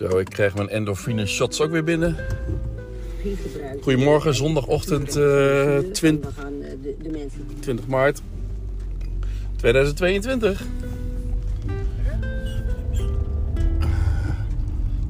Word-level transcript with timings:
Zo, 0.00 0.18
ik 0.18 0.28
krijg 0.28 0.54
mijn 0.54 0.68
endorfine 0.68 1.26
shots 1.26 1.60
ook 1.60 1.70
weer 1.70 1.84
binnen. 1.84 2.16
Goedemorgen, 3.82 4.34
zondagochtend 4.34 5.16
eh, 5.16 5.78
20, 5.92 6.34
Dan 6.34 6.44
gaan 6.44 6.62
eh, 6.62 7.20
20 7.60 7.86
maart 7.86 8.22
2022. 9.56 10.62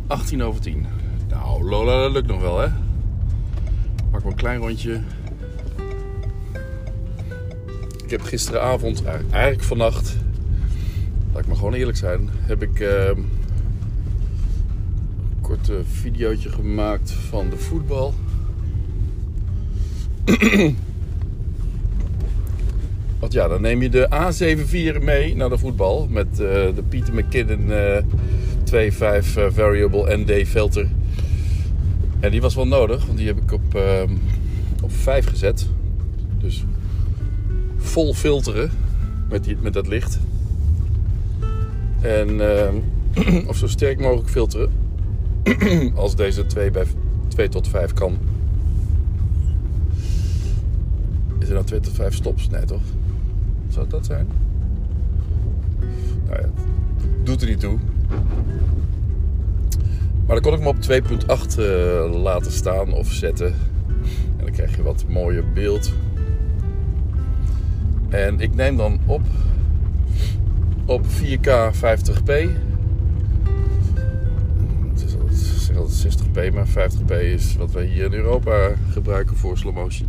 18 0.07 0.43
over 0.43 0.61
10. 0.61 0.87
Nou, 1.29 1.65
Lola, 1.65 2.03
dat 2.03 2.13
lukt 2.13 2.27
nog 2.27 2.41
wel, 2.41 2.59
hè? 2.61 2.69
Maak 4.11 4.23
maar 4.23 4.33
een 4.33 4.35
klein 4.35 4.61
rondje. 4.61 5.01
Ik 8.05 8.11
heb 8.11 8.21
gisteravond, 8.23 9.05
eigenlijk- 9.05 9.35
eigenlijk 9.35 9.65
vannacht, 9.65 10.17
laat 11.33 11.43
ik 11.43 11.47
maar 11.47 11.57
gewoon 11.57 11.75
eerlijk 11.75 11.99
zijn, 11.99 12.31
heb 12.33 12.63
ik 12.63 12.81
ehm, 12.81 13.21
kort 15.51 15.69
eh, 15.69 15.77
videootje 15.85 16.49
gemaakt 16.49 17.11
van 17.11 17.51
de 17.51 17.57
voetbal. 17.57 18.15
Want 23.21 23.33
ja, 23.33 23.49
dan 23.49 23.61
neem 23.61 23.83
je 23.83 23.89
de 23.89 24.09
A74 24.13 25.03
mee 25.05 25.37
naar 25.37 25.49
de 25.49 25.59
voetbal 25.59 26.07
met 26.11 26.27
eh, 26.31 26.39
de 26.75 26.83
Pieter 26.89 27.15
McKinnon 27.15 27.73
eh 27.73 28.03
2.5 28.93 28.99
eh, 28.99 29.21
variable 29.51 30.17
ND 30.17 30.49
filter. 30.49 30.89
En 32.21 32.31
die 32.31 32.41
was 32.41 32.55
wel 32.55 32.67
nodig, 32.67 33.07
want 33.07 33.19
die 33.19 33.27
heb 33.27 33.37
ik 33.37 33.53
op, 33.53 33.75
ehm, 33.75 34.13
op 34.83 34.93
5 34.93 35.27
gezet. 35.27 35.67
Dus 36.39 36.65
vol 37.77 38.15
filteren 38.15 38.71
met, 39.29 39.45
die, 39.45 39.57
met 39.61 39.73
dat 39.73 39.87
licht. 39.87 40.19
En, 42.01 42.41
ehm, 42.41 42.75
of 43.51 43.57
zo 43.57 43.67
sterk 43.67 44.01
mogelijk 44.01 44.29
filteren. 44.29 44.89
Als 45.95 46.17
deze 46.17 46.47
2, 46.47 46.71
bij, 46.71 46.85
2 47.29 47.49
tot 47.49 47.69
5 47.69 47.93
kan. 47.93 48.19
Is 51.39 51.49
er 51.49 51.55
nou 51.55 51.67
2 51.67 51.81
tot 51.81 51.93
5 51.93 52.15
stops? 52.15 52.49
Nee 52.49 52.65
toch? 52.65 52.83
Zou 53.69 53.89
dat 53.89 54.07
zijn? 54.07 54.27
Nou 56.27 56.41
ja, 56.41 56.49
doet 57.23 57.43
er 57.43 57.49
niet 57.49 57.61
toe. 57.61 57.79
Maar 60.27 60.41
dan 60.41 60.41
kon 60.41 60.53
ik 60.53 60.59
hem 60.59 60.69
op 60.69 61.47
2.8 61.53 61.59
eh, 61.59 62.23
laten 62.23 62.53
staan 62.53 62.93
of 62.93 63.13
zetten. 63.13 63.55
En 64.37 64.45
dan 64.45 64.51
krijg 64.51 64.77
je 64.77 64.83
wat 64.83 65.05
mooier 65.09 65.45
beeld. 65.53 65.93
En 68.09 68.41
ik 68.41 68.55
neem 68.55 68.77
dan 68.77 69.01
op 69.07 69.23
op 70.91 71.07
4K 71.07 71.73
50p. 71.75 72.51
Altijd, 75.91 76.15
ik 76.15 76.19
zeg 76.19 76.27
altijd 76.27 76.51
60p, 76.51 76.55
maar 76.55 76.67
50p 76.67 77.23
is 77.23 77.57
wat 77.57 77.71
wij 77.71 77.85
hier 77.85 78.05
in 78.05 78.13
Europa 78.13 78.73
gebruiken 78.91 79.37
voor 79.37 79.59
slow 79.59 79.75
motion. 79.75 80.09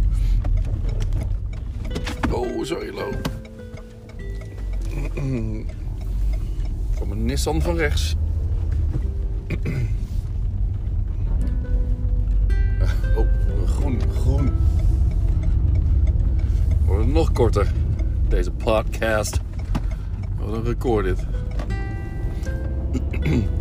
Oh, 2.32 2.64
sorry, 2.64 2.94
Lo. 2.94 3.12
Van 6.92 7.08
mijn 7.08 7.26
Nissan 7.26 7.62
van 7.62 7.76
rechts. 7.76 8.16
Oh, 13.18 13.28
groen, 13.66 14.02
groen. 14.14 14.52
Wordt 16.86 17.08
nog 17.08 17.32
korter, 17.32 17.72
deze 18.28 18.52
podcast. 18.52 19.40
Wat 20.38 20.54
een 20.54 20.64
record 20.64 21.06
dit. 21.06 21.26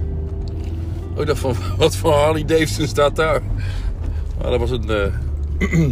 Oh, 1.20 1.26
dacht 1.26 1.38
van, 1.38 1.54
wat 1.78 1.96
voor 1.96 2.12
Harley 2.12 2.44
Davidson 2.44 2.86
staat 2.86 3.16
daar? 3.16 3.42
Maar 4.40 4.50
dat 4.50 4.60
was 4.60 4.70
een, 4.70 4.90
eh 4.90 5.14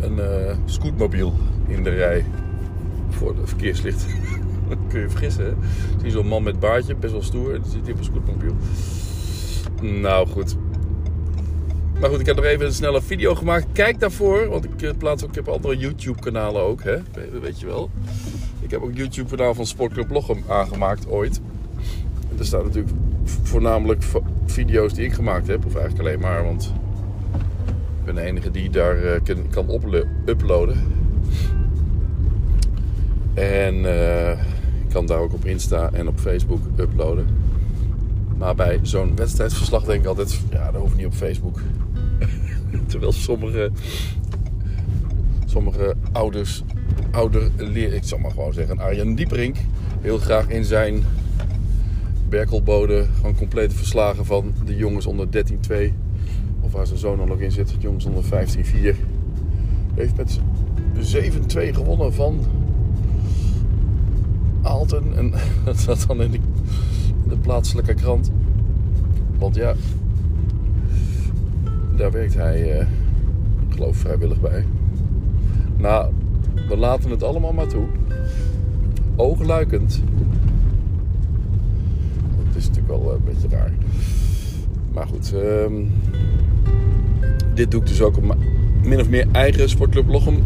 een 0.00 0.18
eh, 0.18 0.56
scootmobiel 0.64 1.34
in 1.66 1.82
de 1.82 1.90
rij 1.90 2.24
voor 3.10 3.34
de 3.34 3.46
verkeerslicht. 3.46 4.06
Dat 4.68 4.78
kun 4.88 5.00
je 5.00 5.10
vergissen, 5.10 5.44
hè? 5.44 5.52
Zie 6.00 6.10
zo'n 6.10 6.26
man 6.26 6.42
met 6.42 6.60
baardje, 6.60 6.94
best 6.94 7.12
wel 7.12 7.22
stoer. 7.22 7.52
Dan 7.52 7.70
zit 7.70 7.82
hij 7.82 7.92
op 7.92 7.98
een 7.98 8.04
scootmobiel. 8.04 8.56
Nou, 9.80 10.28
goed. 10.28 10.56
Maar 12.00 12.10
goed, 12.10 12.20
ik 12.20 12.26
heb 12.26 12.36
nog 12.36 12.44
even 12.44 12.66
een 12.66 12.72
snelle 12.72 13.02
video 13.02 13.34
gemaakt. 13.34 13.66
Kijk 13.72 14.00
daarvoor, 14.00 14.48
want 14.48 14.64
ik 14.64 14.82
eh, 14.82 14.90
plaats 14.98 15.22
ook, 15.22 15.28
ik 15.28 15.34
heb 15.34 15.48
andere 15.48 15.76
YouTube-kanalen 15.76 16.62
ook, 16.62 16.82
hè? 16.82 16.96
Weet- 17.40 17.60
je 17.60 17.66
wel. 17.66 17.90
Ik 18.60 18.70
heb 18.70 18.82
ook 18.82 18.96
YouTube-kanaal 18.96 19.54
van 19.54 19.66
Sportclub 19.66 20.10
Lochem 20.10 20.44
aangemaakt 20.48 21.08
ooit. 21.08 21.40
Er 22.38 22.44
staan 22.46 22.64
natuurlijk 22.64 22.94
voornamelijk 23.42 24.02
video's 24.46 24.94
die 24.94 25.04
ik 25.04 25.12
gemaakt 25.12 25.46
heb. 25.46 25.66
Of 25.66 25.74
eigenlijk 25.74 26.08
alleen 26.08 26.20
maar, 26.20 26.44
want 26.44 26.72
ik 27.98 28.04
ben 28.04 28.14
de 28.14 28.20
enige 28.20 28.50
die 28.50 28.70
daar 28.70 29.04
eh, 29.04 29.20
kan, 29.22 29.48
kan 29.50 29.70
uplo- 29.70 30.04
uploaden. 30.26 30.76
En 33.34 33.84
eh, 33.84 34.30
ik 34.30 34.90
kan 34.92 35.06
daar 35.06 35.18
ook 35.18 35.32
op 35.32 35.44
Insta 35.44 35.90
en 35.92 36.08
op 36.08 36.18
Facebook 36.18 36.60
uploaden. 36.76 37.26
Maar 38.38 38.54
bij 38.54 38.78
zo'n 38.82 39.16
wedstrijdsverslag 39.16 39.84
denk 39.84 40.00
ik 40.00 40.06
altijd, 40.06 40.40
ja, 40.50 40.70
dat 40.70 40.80
hoeft 40.80 40.96
niet 40.96 41.06
op 41.06 41.14
Facebook. 41.14 41.60
Terwijl 42.86 43.12
sommige, 43.12 43.70
sommige 45.46 45.94
ouders, 46.12 46.62
ouder 47.10 47.50
leer, 47.56 47.92
ik 47.92 48.04
zal 48.04 48.18
maar 48.18 48.30
gewoon 48.30 48.52
zeggen, 48.52 48.78
Arjen 48.78 49.14
Dieperink, 49.14 49.56
heel 50.00 50.18
graag 50.18 50.48
in 50.48 50.64
zijn 50.64 51.04
Berkelbode 52.34 53.06
gewoon 53.16 53.34
complete 53.34 53.74
verslagen 53.74 54.24
van 54.24 54.52
de 54.64 54.76
jongens 54.76 55.06
onder 55.06 55.26
13-2. 55.26 55.92
Of 56.60 56.72
waar 56.72 56.86
zijn 56.86 56.98
zoon 56.98 57.16
dan 57.16 57.40
in 57.40 57.50
zit, 57.50 57.68
de 57.68 57.74
jongens 57.78 58.04
onder 58.04 58.24
15-4. 58.24 58.28
Heeft 59.94 60.16
met 60.16 60.40
7-2 61.56 61.74
gewonnen 61.74 62.12
van 62.12 62.40
Aalten. 64.62 65.16
En 65.16 65.32
dat 65.64 65.80
zat 65.80 66.04
dan 66.06 66.22
in 66.22 66.30
de, 66.30 66.38
in 67.22 67.28
de 67.28 67.36
plaatselijke 67.36 67.94
krant. 67.94 68.30
Want 69.38 69.54
ja, 69.54 69.74
daar 71.96 72.10
werkt 72.10 72.34
hij, 72.34 72.78
eh, 72.78 72.86
ik 73.68 73.74
geloof 73.74 73.96
vrijwillig 73.96 74.40
bij. 74.40 74.64
Nou, 75.76 76.12
we 76.68 76.76
laten 76.76 77.10
het 77.10 77.22
allemaal 77.22 77.52
maar 77.52 77.68
toe. 77.68 77.86
Oogluikend. 79.16 80.02
Wel 83.00 83.10
eh, 83.10 83.16
een 83.16 83.24
beetje 83.24 83.56
raar. 83.56 83.72
Maar 84.92 85.06
goed, 85.06 85.32
ehm, 85.32 85.84
dit 87.54 87.70
doe 87.70 87.80
ik 87.80 87.86
dus 87.86 88.02
ook 88.02 88.16
op 88.16 88.24
mijn 88.24 88.38
min 88.82 89.00
of 89.00 89.08
meer 89.08 89.26
eigen 89.32 89.68
Sportclub 89.68 90.08
Lochem 90.08 90.42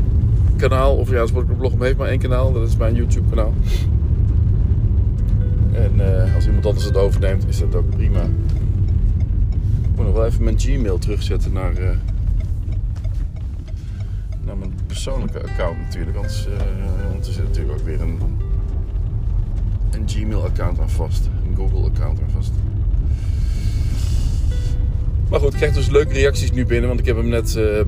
kanaal. 0.57 0.97
Of 0.97 1.11
ja, 1.11 1.27
Sportclub 1.27 1.61
Lochem 1.61 1.83
heeft 1.83 1.97
maar 1.97 2.09
één 2.09 2.19
kanaal. 2.19 2.53
Dat 2.53 2.69
is 2.69 2.77
mijn 2.77 2.95
YouTube 2.95 3.29
kanaal. 3.29 3.53
En 5.73 6.25
eh, 6.25 6.35
als 6.35 6.47
iemand 6.47 6.67
anders 6.67 6.85
het 6.85 6.97
overneemt, 6.97 7.49
is 7.49 7.59
dat 7.59 7.75
ook 7.75 7.91
prima. 7.91 8.23
Ik 9.83 9.97
moet 9.97 10.05
nog 10.05 10.15
wel 10.15 10.27
even 10.27 10.45
mijn 10.45 10.59
Gmail 10.59 10.99
terugzetten 10.99 11.53
naar, 11.53 11.77
eh, 11.77 11.97
naar 14.45 14.57
mijn 14.57 14.73
persoonlijke 14.87 15.43
account 15.43 15.79
natuurlijk. 15.79 16.17
Anders, 16.17 16.47
eh, 16.47 16.53
want 17.13 17.27
er 17.27 17.33
zit 17.33 17.45
natuurlijk 17.45 17.79
ook 17.79 17.85
weer 17.85 18.01
een, 18.01 18.19
een 19.91 20.09
Gmail-account 20.09 20.81
aan 20.81 20.91
vast. 20.91 21.29
Een 21.49 21.57
Google-account 21.57 22.21
aan 22.21 22.31
vast. 22.31 22.51
Maar 25.31 25.41
goed, 25.41 25.53
ik 25.53 25.57
krijg 25.57 25.75
dus 25.75 25.89
leuke 25.89 26.13
reacties 26.13 26.53
nu 26.53 26.67
binnen, 26.67 26.89
want 26.89 27.01
ik 27.01 27.07
heb 27.07 27.17
hem 27.17 27.29
net 27.29 27.57
eh, 27.57 27.81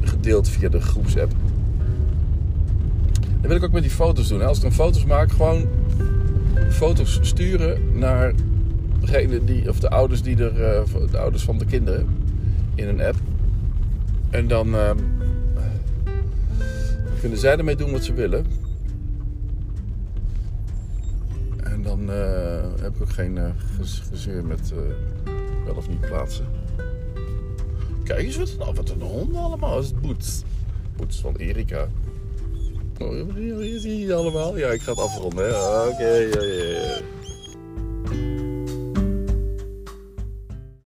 gedeeld 0.00 0.48
via 0.48 0.68
de 0.68 0.80
groepsapp. 0.80 1.32
Dat 3.40 3.50
wil 3.50 3.56
ik 3.56 3.64
ook 3.64 3.72
met 3.72 3.82
die 3.82 3.90
foto's 3.90 4.28
doen. 4.28 4.40
hè. 4.40 4.46
Als 4.46 4.56
ik 4.56 4.62
dan 4.62 4.72
foto's 4.72 5.04
maak, 5.04 5.30
gewoon 5.30 5.66
foto's 6.70 7.18
sturen 7.22 7.80
naar 7.92 8.32
degene 9.00 9.44
die, 9.44 9.68
of 9.68 9.78
de 9.78 9.90
ouders 9.90 10.22
die 10.22 10.36
er, 10.36 10.62
eh, 10.62 10.82
de 11.10 11.18
ouders 11.18 11.42
van 11.42 11.58
de 11.58 11.64
kinderen 11.64 12.06
in 12.74 12.88
een 12.88 13.00
app. 13.00 13.16
En 14.30 14.48
dan 14.48 14.74
ehm, 14.74 14.96
kunnen 17.20 17.38
zij 17.38 17.56
ermee 17.56 17.76
doen 17.76 17.90
wat 17.90 18.04
ze 18.04 18.12
willen. 18.12 18.46
Dan 21.88 22.10
eh, 22.10 22.82
heb 22.82 22.94
ik 22.94 23.02
ook 23.02 23.10
geen 23.12 23.38
eh, 23.38 23.44
gez- 23.76 24.02
gezeur 24.10 24.44
met 24.44 24.72
eh, 24.72 24.78
wel 25.64 25.74
of 25.74 25.88
niet 25.88 26.00
plaatsen. 26.00 26.46
Kijk 28.04 28.20
eens 28.20 28.36
wat, 28.36 28.54
nou, 28.58 28.74
wat 28.74 28.90
een 28.90 29.00
honden 29.00 29.40
allemaal. 29.40 29.74
Dat 29.74 29.84
is 29.84 29.92
Boets. 30.00 30.42
Boets 30.96 31.20
van 31.20 31.36
Erika. 31.36 31.88
Oh, 32.98 33.34
hier 33.34 33.80
zie 33.80 33.98
je 34.06 34.14
allemaal. 34.14 34.56
Ja, 34.58 34.68
ik 34.70 34.80
ga 34.82 34.90
het 34.90 35.00
afronden. 35.00 35.48
Oké, 35.88 36.08
ja, 36.08 36.42
ja. 36.42 36.98